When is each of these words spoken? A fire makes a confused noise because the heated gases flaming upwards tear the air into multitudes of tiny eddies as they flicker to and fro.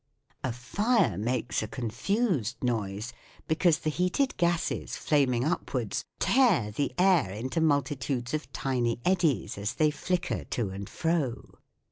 A 0.43 0.51
fire 0.51 1.15
makes 1.15 1.61
a 1.61 1.67
confused 1.67 2.63
noise 2.63 3.13
because 3.47 3.77
the 3.77 3.91
heated 3.91 4.35
gases 4.37 4.95
flaming 4.97 5.45
upwards 5.45 6.05
tear 6.17 6.71
the 6.71 6.91
air 6.97 7.29
into 7.29 7.61
multitudes 7.61 8.33
of 8.33 8.51
tiny 8.51 8.99
eddies 9.05 9.59
as 9.59 9.75
they 9.75 9.91
flicker 9.91 10.43
to 10.45 10.71
and 10.71 10.89
fro. 10.89 11.59